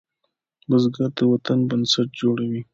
[0.69, 2.61] بزګر د وطن بنسټ جوړوي